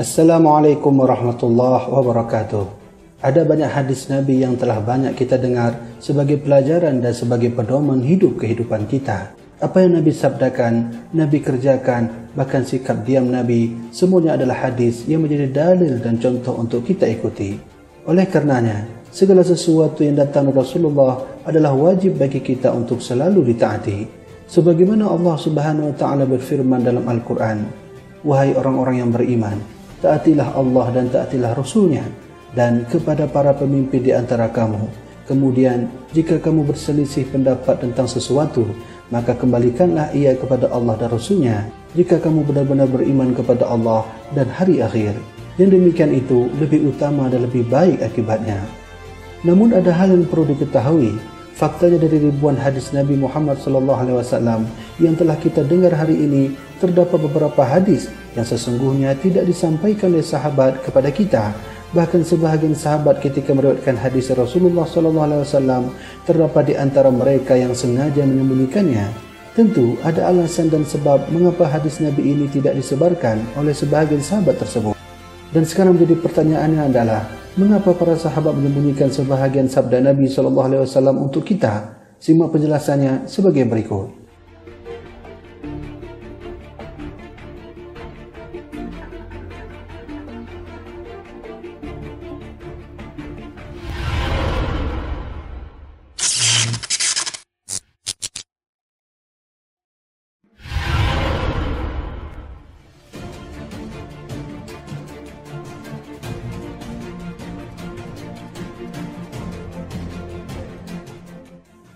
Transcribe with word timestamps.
Assalamualaikum 0.00 0.96
warahmatullahi 0.96 1.92
wabarakatuh. 1.92 2.64
Ada 3.20 3.44
banyak 3.44 3.68
hadis 3.68 4.08
Nabi 4.08 4.40
yang 4.40 4.56
telah 4.56 4.80
banyak 4.80 5.12
kita 5.12 5.36
dengar 5.36 5.76
sebagai 6.00 6.40
pelajaran 6.40 7.04
dan 7.04 7.12
sebagai 7.12 7.52
pedoman 7.52 8.00
hidup 8.00 8.40
kehidupan 8.40 8.88
kita. 8.88 9.36
Apa 9.60 9.84
yang 9.84 10.00
Nabi 10.00 10.08
sabdakan, 10.08 11.04
Nabi 11.12 11.44
kerjakan, 11.44 12.32
bahkan 12.32 12.64
sikap 12.64 13.04
diam 13.04 13.28
Nabi, 13.28 13.76
semuanya 13.92 14.40
adalah 14.40 14.72
hadis 14.72 15.04
yang 15.04 15.20
menjadi 15.20 15.52
dalil 15.52 16.00
dan 16.00 16.16
contoh 16.16 16.56
untuk 16.56 16.80
kita 16.80 17.04
ikuti. 17.04 17.60
Oleh 18.08 18.24
karenanya, 18.24 19.04
segala 19.12 19.44
sesuatu 19.44 20.00
yang 20.00 20.16
datang 20.16 20.48
dari 20.48 20.64
Rasulullah 20.64 21.44
adalah 21.44 21.76
wajib 21.76 22.16
bagi 22.16 22.40
kita 22.40 22.72
untuk 22.72 23.04
selalu 23.04 23.52
ditaati. 23.52 24.08
Sebagaimana 24.48 25.12
Allah 25.12 25.36
Subhanahu 25.36 25.92
wa 25.92 25.96
taala 26.00 26.24
berfirman 26.24 26.88
dalam 26.88 27.04
Al-Qur'an, 27.04 27.68
"Wahai 28.24 28.56
orang-orang 28.56 29.04
yang 29.04 29.12
beriman, 29.12 29.60
taatilah 30.00 30.56
Allah 30.56 30.86
dan 30.92 31.06
taatilah 31.12 31.52
Rasulnya 31.54 32.04
dan 32.56 32.88
kepada 32.88 33.28
para 33.30 33.54
pemimpin 33.54 34.02
di 34.02 34.12
antara 34.16 34.50
kamu. 34.50 34.90
Kemudian, 35.30 35.86
jika 36.10 36.42
kamu 36.42 36.66
berselisih 36.66 37.30
pendapat 37.30 37.78
tentang 37.78 38.10
sesuatu, 38.10 38.66
maka 39.14 39.30
kembalikanlah 39.38 40.10
ia 40.10 40.34
kepada 40.34 40.66
Allah 40.74 40.98
dan 40.98 41.14
Rasulnya 41.14 41.70
jika 41.94 42.18
kamu 42.18 42.42
benar-benar 42.42 42.90
beriman 42.90 43.30
kepada 43.34 43.66
Allah 43.70 44.02
dan 44.34 44.50
hari 44.50 44.82
akhir. 44.82 45.14
Yang 45.54 45.78
demikian 45.78 46.10
itu 46.16 46.50
lebih 46.58 46.88
utama 46.90 47.30
dan 47.30 47.46
lebih 47.46 47.68
baik 47.70 48.02
akibatnya. 48.02 48.58
Namun 49.46 49.76
ada 49.76 49.92
hal 49.92 50.10
yang 50.10 50.26
perlu 50.26 50.50
diketahui. 50.50 51.14
Faktanya 51.54 52.00
dari 52.00 52.24
ribuan 52.24 52.56
hadis 52.56 52.88
Nabi 52.96 53.20
Muhammad 53.20 53.60
SAW 53.60 54.64
yang 54.96 55.14
telah 55.14 55.36
kita 55.36 55.60
dengar 55.60 55.92
hari 55.92 56.16
ini, 56.16 56.56
terdapat 56.80 57.20
beberapa 57.20 57.60
hadis 57.62 58.08
yang 58.32 58.48
sesungguhnya 58.48 59.12
tidak 59.20 59.44
disampaikan 59.44 60.16
oleh 60.16 60.24
sahabat 60.24 60.80
kepada 60.80 61.12
kita. 61.12 61.52
Bahkan 61.90 62.22
sebahagian 62.22 62.72
sahabat 62.72 63.18
ketika 63.20 63.50
meriwayatkan 63.52 63.98
hadis 63.98 64.30
Rasulullah 64.32 64.86
SAW 64.86 65.90
terdapat 66.22 66.70
di 66.70 66.74
antara 66.78 67.10
mereka 67.10 67.58
yang 67.58 67.74
sengaja 67.74 68.22
menyembunyikannya. 68.24 69.10
Tentu 69.58 69.98
ada 70.06 70.30
alasan 70.30 70.70
dan 70.70 70.86
sebab 70.86 71.26
mengapa 71.34 71.66
hadis 71.66 71.98
Nabi 71.98 72.30
ini 72.30 72.46
tidak 72.46 72.78
disebarkan 72.78 73.42
oleh 73.58 73.74
sebahagian 73.74 74.22
sahabat 74.22 74.62
tersebut. 74.62 74.94
Dan 75.50 75.66
sekarang 75.66 75.98
menjadi 75.98 76.22
pertanyaannya 76.22 76.94
adalah, 76.94 77.26
mengapa 77.58 77.90
para 77.90 78.14
sahabat 78.14 78.54
menyembunyikan 78.54 79.10
sebahagian 79.10 79.66
sabda 79.66 79.98
Nabi 79.98 80.30
SAW 80.30 80.86
untuk 81.18 81.42
kita? 81.42 81.98
Simak 82.22 82.54
penjelasannya 82.54 83.26
sebagai 83.26 83.66
berikut. 83.66 84.19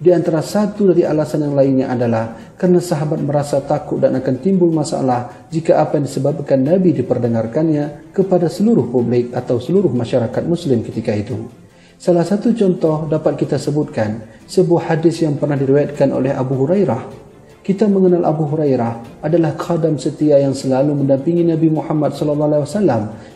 Di 0.05 0.13
antara 0.13 0.45
satu 0.45 0.93
dari 0.93 1.01
alasan 1.01 1.49
yang 1.49 1.57
lainnya 1.57 1.89
adalah 1.89 2.53
kerana 2.61 2.77
sahabat 2.77 3.25
merasa 3.25 3.65
takut 3.65 4.05
dan 4.05 4.13
akan 4.13 4.37
timbul 4.37 4.69
masalah 4.69 5.49
jika 5.49 5.81
apa 5.81 5.97
yang 5.97 6.05
disebabkan 6.05 6.61
Nabi 6.61 6.93
diperdengarkannya 6.93 8.13
kepada 8.13 8.53
seluruh 8.53 8.85
publik 8.93 9.33
atau 9.33 9.57
seluruh 9.57 9.89
masyarakat 9.89 10.45
muslim 10.45 10.85
ketika 10.85 11.09
itu. 11.17 11.49
Salah 11.97 12.21
satu 12.21 12.53
contoh 12.53 13.09
dapat 13.09 13.41
kita 13.41 13.57
sebutkan 13.57 14.21
sebuah 14.45 14.93
hadis 14.93 15.25
yang 15.25 15.41
pernah 15.41 15.57
diriwayatkan 15.57 16.13
oleh 16.13 16.37
Abu 16.37 16.53
Hurairah. 16.53 17.25
Kita 17.65 17.89
mengenal 17.89 18.29
Abu 18.29 18.45
Hurairah 18.45 19.25
adalah 19.25 19.57
khadam 19.57 19.97
setia 19.97 20.37
yang 20.37 20.53
selalu 20.53 21.01
mendampingi 21.01 21.49
Nabi 21.49 21.73
Muhammad 21.73 22.13
SAW 22.13 22.69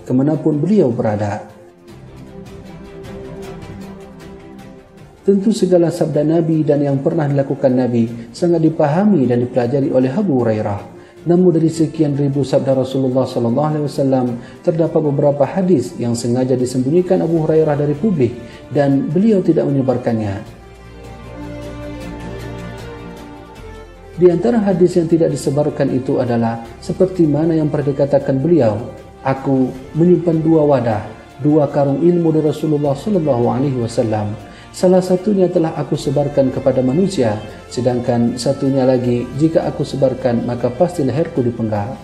kemanapun 0.05 0.61
beliau 0.61 0.93
berada. 0.93 1.49
Tentu 5.29 5.53
segala 5.53 5.93
sabda 5.93 6.25
Nabi 6.25 6.65
dan 6.65 6.81
yang 6.81 7.05
pernah 7.05 7.29
dilakukan 7.29 7.69
Nabi 7.77 8.33
sangat 8.33 8.65
dipahami 8.65 9.29
dan 9.29 9.45
dipelajari 9.45 9.93
oleh 9.93 10.09
Abu 10.09 10.41
Hurairah. 10.41 10.97
Namun 11.29 11.53
dari 11.53 11.69
sekian 11.69 12.17
ribu 12.17 12.49
sabda 12.49 12.73
Rasulullah 12.73 13.29
sallallahu 13.29 13.69
alaihi 13.69 13.85
wasallam 13.85 14.41
terdapat 14.65 14.97
beberapa 15.05 15.45
hadis 15.45 15.93
yang 16.01 16.17
sengaja 16.17 16.57
disembunyikan 16.57 17.21
Abu 17.21 17.45
Hurairah 17.45 17.77
dari 17.77 17.93
publik 17.93 18.41
dan 18.73 19.13
beliau 19.13 19.45
tidak 19.45 19.69
menyebarkannya. 19.69 20.41
Di 24.17 24.33
antara 24.33 24.65
hadis 24.65 24.97
yang 24.97 25.13
tidak 25.13 25.29
disebarkan 25.29 25.93
itu 25.93 26.25
adalah 26.25 26.65
seperti 26.81 27.29
mana 27.29 27.53
yang 27.53 27.69
pernah 27.69 27.93
dikatakan 27.93 28.41
beliau, 28.41 28.81
aku 29.21 29.69
menyimpan 29.93 30.41
dua 30.41 30.65
wadah, 30.65 31.05
dua 31.45 31.69
karung 31.69 32.01
ilmu 32.01 32.33
dari 32.33 32.49
Rasulullah 32.49 32.97
sallallahu 32.97 33.45
alaihi 33.53 33.77
wasallam 33.77 34.48
Salah 34.69 35.01
satunya 35.01 35.49
telah 35.49 35.73
aku 35.75 35.97
sebarkan 35.97 36.53
kepada 36.53 36.85
manusia, 36.85 37.41
sedangkan 37.73 38.37
satunya 38.37 38.85
lagi 38.85 39.25
jika 39.41 39.65
aku 39.65 39.83
sebarkan 39.83 40.45
maka 40.45 40.69
pasti 40.69 41.03
leherku 41.03 41.41
dipenggal. 41.41 41.97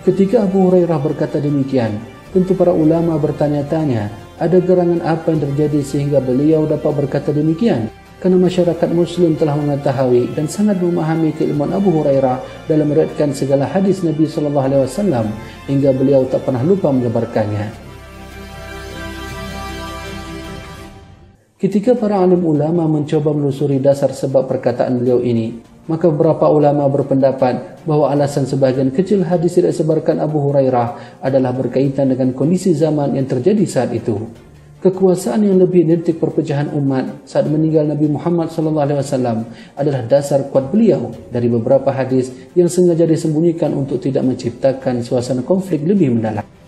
Ketika 0.00 0.48
Abu 0.48 0.68
Hurairah 0.68 0.96
berkata 0.96 1.40
demikian, 1.40 2.00
tentu 2.32 2.56
para 2.56 2.72
ulama 2.72 3.20
bertanya-tanya, 3.20 4.08
ada 4.40 4.56
gerangan 4.56 5.04
apa 5.04 5.28
yang 5.28 5.44
terjadi 5.44 5.80
sehingga 5.84 6.24
beliau 6.24 6.64
dapat 6.64 7.04
berkata 7.04 7.36
demikian? 7.36 7.92
Kerana 8.20 8.36
masyarakat 8.36 8.88
muslim 8.92 9.36
telah 9.36 9.56
mengetahui 9.56 10.36
dan 10.36 10.44
sangat 10.44 10.76
memahami 10.80 11.32
keilmuan 11.36 11.72
Abu 11.72 11.88
Hurairah 11.88 12.68
dalam 12.68 12.92
meriwayatkan 12.92 13.32
segala 13.32 13.64
hadis 13.64 14.04
Nabi 14.04 14.28
wasallam 14.28 15.32
hingga 15.64 15.92
beliau 15.96 16.28
tak 16.28 16.44
pernah 16.44 16.60
lupa 16.60 16.92
menyebarkannya. 16.92 17.89
Ketika 21.60 21.92
para 21.92 22.16
alim 22.24 22.40
ulama 22.40 22.88
mencoba 22.88 23.36
menelusuri 23.36 23.84
dasar 23.84 24.16
sebab 24.16 24.48
perkataan 24.48 24.96
beliau 24.96 25.20
ini, 25.20 25.60
maka 25.92 26.08
beberapa 26.08 26.48
ulama 26.48 26.88
berpendapat 26.88 27.84
bahawa 27.84 28.16
alasan 28.16 28.48
sebahagian 28.48 28.88
kecil 28.88 29.20
hadis 29.28 29.60
tidak 29.60 29.76
sebarkan 29.76 30.24
Abu 30.24 30.40
Hurairah 30.40 31.20
adalah 31.20 31.52
berkaitan 31.52 32.16
dengan 32.16 32.32
kondisi 32.32 32.72
zaman 32.72 33.12
yang 33.12 33.28
terjadi 33.28 33.60
saat 33.68 33.92
itu. 33.92 34.16
Kekuasaan 34.80 35.44
yang 35.44 35.60
lebih 35.60 35.84
identik 35.84 36.16
perpecahan 36.16 36.72
umat 36.72 37.28
saat 37.28 37.44
meninggal 37.44 37.84
Nabi 37.84 38.08
Muhammad 38.08 38.48
SAW 38.48 39.44
adalah 39.76 40.02
dasar 40.08 40.48
kuat 40.48 40.72
beliau 40.72 41.12
dari 41.28 41.52
beberapa 41.52 41.92
hadis 41.92 42.32
yang 42.56 42.72
sengaja 42.72 43.04
disembunyikan 43.04 43.76
untuk 43.76 44.00
tidak 44.00 44.24
menciptakan 44.24 45.04
suasana 45.04 45.44
konflik 45.44 45.84
lebih 45.84 46.08
mendalam. 46.08 46.59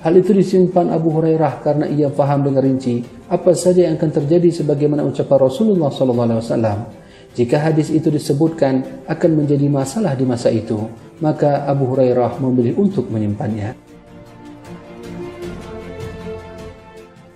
Hal 0.00 0.16
itu 0.16 0.32
disimpan 0.32 0.88
Abu 0.96 1.12
Hurairah 1.12 1.60
karena 1.60 1.84
ia 1.84 2.08
faham 2.08 2.40
dengan 2.40 2.64
rinci 2.64 3.04
apa 3.28 3.52
saja 3.52 3.84
yang 3.84 4.00
akan 4.00 4.08
terjadi 4.08 4.48
sebagaimana 4.48 5.04
ucapan 5.04 5.38
Rasulullah 5.44 5.92
SAW. 5.92 6.88
Jika 7.36 7.60
hadis 7.60 7.92
itu 7.92 8.08
disebutkan 8.08 9.04
akan 9.04 9.30
menjadi 9.44 9.68
masalah 9.68 10.16
di 10.16 10.24
masa 10.24 10.48
itu, 10.48 10.88
maka 11.20 11.68
Abu 11.68 11.92
Hurairah 11.92 12.40
memilih 12.40 12.80
untuk 12.80 13.12
menyimpannya. 13.12 13.76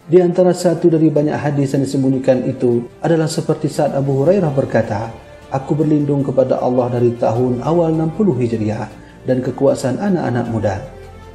Di 0.09 0.25
antara 0.25 0.57
satu 0.57 0.89
dari 0.89 1.13
banyak 1.13 1.37
hadis 1.37 1.77
yang 1.77 1.85
disembunyikan 1.85 2.49
itu 2.49 2.89
adalah 3.05 3.29
seperti 3.29 3.69
saat 3.69 3.93
Abu 3.93 4.25
Hurairah 4.25 4.53
berkata, 4.57 5.13
Aku 5.53 5.77
berlindung 5.77 6.25
kepada 6.25 6.65
Allah 6.65 6.89
dari 6.97 7.13
tahun 7.13 7.61
awal 7.61 7.93
60 7.93 8.41
Hijriah 8.41 8.89
dan 9.29 9.45
kekuasaan 9.45 10.01
anak-anak 10.01 10.47
muda. 10.49 10.75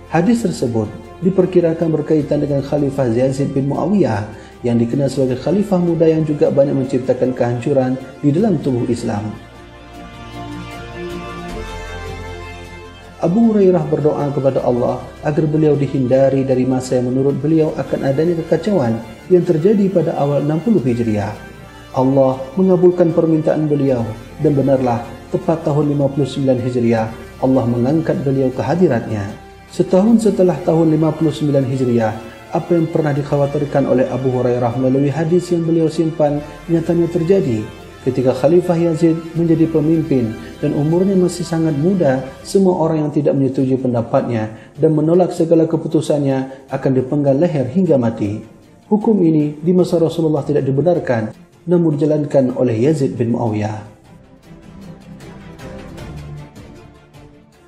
Hadis 0.10 0.42
tersebut 0.42 1.09
diperkirakan 1.20 1.92
berkaitan 1.92 2.44
dengan 2.44 2.64
Khalifah 2.64 3.12
Yazid 3.12 3.52
bin 3.52 3.68
Muawiyah 3.68 4.28
yang 4.64 4.76
dikenal 4.76 5.08
sebagai 5.08 5.40
khalifah 5.40 5.80
muda 5.80 6.04
yang 6.04 6.28
juga 6.28 6.52
banyak 6.52 6.76
menciptakan 6.76 7.32
kehancuran 7.32 7.96
di 8.20 8.30
dalam 8.36 8.60
tubuh 8.60 8.84
Islam. 8.92 9.32
Abu 13.20 13.52
Hurairah 13.52 13.84
berdoa 13.92 14.32
kepada 14.32 14.64
Allah 14.64 15.04
agar 15.28 15.44
beliau 15.44 15.76
dihindari 15.76 16.48
dari 16.48 16.64
masa 16.64 17.04
yang 17.04 17.12
menurut 17.12 17.36
beliau 17.36 17.76
akan 17.76 18.08
adanya 18.08 18.40
kekacauan 18.40 18.96
yang 19.28 19.44
terjadi 19.44 19.92
pada 19.92 20.16
awal 20.16 20.40
60 20.40 20.88
Hijriah. 20.88 21.36
Allah 22.00 22.40
mengabulkan 22.56 23.12
permintaan 23.12 23.68
beliau 23.68 24.08
dan 24.40 24.56
benarlah 24.56 25.04
tepat 25.36 25.68
tahun 25.68 26.00
59 26.00 26.64
Hijriah 26.64 27.12
Allah 27.44 27.64
mengangkat 27.68 28.24
beliau 28.24 28.48
ke 28.56 28.64
hadiratnya. 28.64 29.49
Setahun 29.70 30.26
setelah 30.26 30.58
tahun 30.66 30.98
59 30.98 31.46
Hijriah, 31.46 32.14
apa 32.50 32.74
yang 32.74 32.90
pernah 32.90 33.14
dikhawatirkan 33.14 33.86
oleh 33.86 34.10
Abu 34.10 34.34
Hurairah 34.34 34.82
melalui 34.82 35.14
hadis 35.14 35.54
yang 35.54 35.62
beliau 35.62 35.86
simpan 35.86 36.42
nyatanya 36.66 37.06
terjadi. 37.06 37.62
ketika 38.00 38.32
Khalifah 38.32 38.80
Yazid 38.80 39.20
menjadi 39.36 39.68
pemimpin 39.68 40.32
dan 40.64 40.72
umurnya 40.72 41.20
masih 41.20 41.44
sangat 41.44 41.76
muda, 41.76 42.24
semua 42.48 42.80
orang 42.80 43.06
yang 43.06 43.12
tidak 43.12 43.36
menyetujui 43.36 43.76
pendapatnya 43.76 44.56
dan 44.80 44.96
menolak 44.96 45.36
segala 45.36 45.68
keputusannya 45.68 46.72
akan 46.72 46.92
dipenggal 46.96 47.36
leher 47.36 47.68
hingga 47.68 48.00
mati. 48.00 48.40
Hukum 48.88 49.20
ini 49.22 49.60
di 49.60 49.76
masa 49.76 50.00
Rasulullah 50.00 50.48
tidak 50.48 50.64
dibenarkan 50.64 51.36
namun 51.68 52.00
dijalankan 52.00 52.56
oleh 52.56 52.88
Yazid 52.88 53.14
bin 53.20 53.36
Muawiyah. 53.36 53.86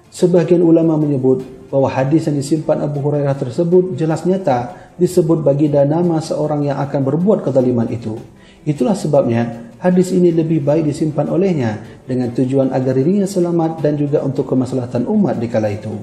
Sebagian 0.09 0.63
ulama 0.63 0.95
menyebut 0.95 1.60
bahawa 1.71 1.87
hadis 2.03 2.27
yang 2.27 2.35
disimpan 2.35 2.83
Abu 2.83 2.99
Hurairah 2.99 3.39
tersebut 3.39 3.95
jelas 3.95 4.27
nyata 4.27 4.91
disebut 4.99 5.39
baginda 5.39 5.87
nama 5.87 6.19
seorang 6.19 6.67
yang 6.67 6.77
akan 6.83 6.99
berbuat 6.99 7.47
kezaliman 7.47 7.87
itu. 7.87 8.19
Itulah 8.67 8.93
sebabnya 8.93 9.71
hadis 9.79 10.11
ini 10.11 10.35
lebih 10.35 10.61
baik 10.61 10.83
disimpan 10.91 11.31
olehnya 11.31 11.79
dengan 12.03 12.35
tujuan 12.35 12.75
agar 12.75 12.93
dirinya 12.99 13.23
selamat 13.23 13.79
dan 13.79 13.95
juga 13.95 14.19
untuk 14.19 14.51
kemaslahatan 14.51 15.07
umat 15.07 15.39
di 15.39 15.47
kala 15.47 15.71
itu. 15.71 15.95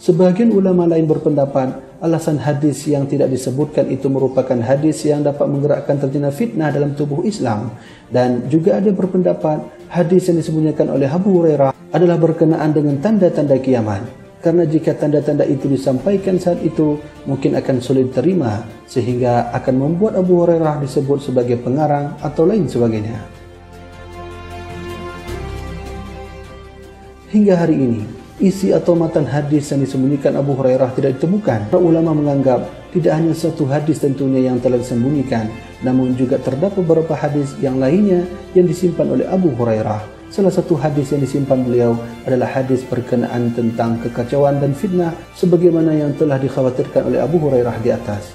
Sebagian 0.00 0.48
ulama 0.52 0.88
lain 0.88 1.04
berpendapat 1.04 1.83
alasan 2.04 2.36
hadis 2.36 2.84
yang 2.84 3.08
tidak 3.08 3.32
disebutkan 3.32 3.88
itu 3.88 4.12
merupakan 4.12 4.60
hadis 4.60 5.08
yang 5.08 5.24
dapat 5.24 5.48
menggerakkan 5.48 5.96
terjadi 5.96 6.28
fitnah 6.28 6.68
dalam 6.68 6.92
tubuh 6.92 7.24
Islam 7.24 7.72
dan 8.12 8.44
juga 8.52 8.76
ada 8.76 8.92
berpendapat 8.92 9.64
hadis 9.88 10.28
yang 10.28 10.36
disembunyikan 10.36 10.92
oleh 10.92 11.08
Abu 11.08 11.40
Hurairah 11.40 11.72
adalah 11.96 12.20
berkenaan 12.20 12.76
dengan 12.76 13.00
tanda-tanda 13.00 13.56
kiamat 13.56 14.04
karena 14.44 14.68
jika 14.68 14.92
tanda-tanda 14.92 15.48
itu 15.48 15.64
disampaikan 15.64 16.36
saat 16.36 16.60
itu 16.60 17.00
mungkin 17.24 17.56
akan 17.56 17.80
sulit 17.80 18.12
terima 18.12 18.60
sehingga 18.84 19.48
akan 19.56 19.74
membuat 19.80 20.20
Abu 20.20 20.44
Hurairah 20.44 20.84
disebut 20.84 21.24
sebagai 21.24 21.56
pengarang 21.64 22.12
atau 22.20 22.44
lain 22.44 22.68
sebagainya. 22.68 23.16
Hingga 27.32 27.54
hari 27.56 27.74
ini, 27.80 28.23
isi 28.42 28.74
atau 28.74 28.98
matan 28.98 29.22
hadis 29.22 29.70
yang 29.70 29.86
disembunyikan 29.86 30.34
Abu 30.34 30.58
Hurairah 30.58 30.90
tidak 30.98 31.20
ditemukan. 31.20 31.70
Para 31.70 31.78
ulama 31.78 32.10
menganggap 32.10 32.66
tidak 32.90 33.14
hanya 33.14 33.34
satu 33.34 33.66
hadis 33.70 34.02
tentunya 34.02 34.50
yang 34.50 34.58
telah 34.58 34.78
disembunyikan, 34.78 35.46
namun 35.86 36.18
juga 36.18 36.42
terdapat 36.42 36.82
beberapa 36.82 37.14
hadis 37.14 37.54
yang 37.62 37.78
lainnya 37.78 38.26
yang 38.58 38.66
disimpan 38.66 39.06
oleh 39.06 39.26
Abu 39.30 39.54
Hurairah. 39.54 40.14
Salah 40.34 40.50
satu 40.50 40.74
hadis 40.74 41.14
yang 41.14 41.22
disimpan 41.22 41.62
beliau 41.62 41.94
adalah 42.26 42.50
hadis 42.50 42.82
berkenaan 42.82 43.54
tentang 43.54 44.02
kekacauan 44.02 44.58
dan 44.58 44.74
fitnah 44.74 45.14
sebagaimana 45.38 45.94
yang 45.94 46.10
telah 46.18 46.34
dikhawatirkan 46.42 47.06
oleh 47.06 47.22
Abu 47.22 47.38
Hurairah 47.38 47.78
di 47.78 47.94
atas. 47.94 48.34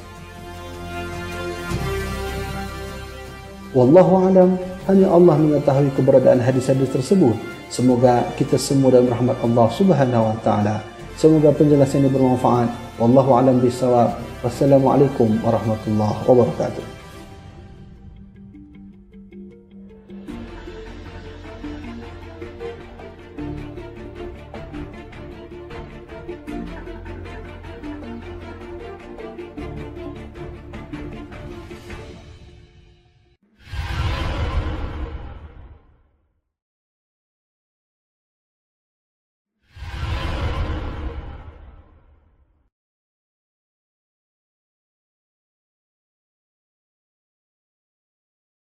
Wallahu 3.76 4.32
alam, 4.32 4.56
hanya 4.88 5.12
Allah 5.12 5.36
mengetahui 5.36 5.92
keberadaan 5.94 6.40
hadis-hadis 6.40 6.88
tersebut. 6.88 7.59
Semoga 7.70 8.26
kita 8.34 8.58
semua 8.58 8.90
dalam 8.90 9.14
rahmat 9.14 9.38
Allah 9.46 9.68
Subhanahu 9.70 10.34
wa 10.34 10.38
taala. 10.42 10.82
Semoga 11.14 11.54
penjelasan 11.54 12.02
ini 12.02 12.10
bermanfaat. 12.10 12.98
Wallahu 12.98 13.38
alam 13.38 13.62
bisawab. 13.62 14.18
Wassalamualaikum 14.42 15.38
warahmatullahi 15.46 16.18
wabarakatuh. 16.26 16.99